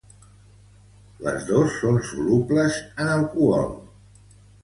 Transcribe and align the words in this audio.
Les 1.25 1.43
dos 1.49 1.75
són 1.83 1.99
solubles 2.13 2.79
en 3.05 3.13
alcohol. 3.19 3.69